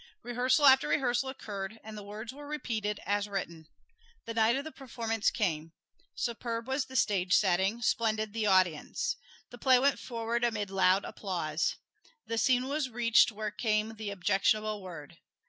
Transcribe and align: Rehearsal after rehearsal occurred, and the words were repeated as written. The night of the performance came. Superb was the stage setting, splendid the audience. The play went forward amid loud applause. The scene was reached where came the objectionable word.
Rehearsal 0.23 0.65
after 0.65 0.87
rehearsal 0.87 1.29
occurred, 1.29 1.79
and 1.83 1.95
the 1.95 2.01
words 2.01 2.33
were 2.33 2.47
repeated 2.47 2.99
as 3.05 3.27
written. 3.27 3.67
The 4.25 4.33
night 4.33 4.55
of 4.55 4.63
the 4.63 4.71
performance 4.71 5.29
came. 5.29 5.73
Superb 6.15 6.65
was 6.67 6.85
the 6.85 6.95
stage 6.95 7.33
setting, 7.35 7.83
splendid 7.83 8.33
the 8.33 8.47
audience. 8.47 9.15
The 9.51 9.59
play 9.59 9.77
went 9.77 9.99
forward 9.99 10.43
amid 10.43 10.71
loud 10.71 11.05
applause. 11.05 11.75
The 12.25 12.39
scene 12.39 12.67
was 12.67 12.89
reached 12.89 13.31
where 13.31 13.51
came 13.51 13.93
the 13.93 14.09
objectionable 14.09 14.81
word. 14.81 15.19